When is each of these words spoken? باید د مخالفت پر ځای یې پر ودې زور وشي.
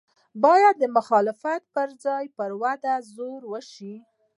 باید 0.43 0.75
د 0.79 0.83
مخالفت 0.97 1.61
پر 1.75 1.89
ځای 2.03 2.23
یې 2.29 2.33
پر 2.37 2.51
ودې 2.61 2.95
زور 3.15 3.41
وشي. 3.51 3.95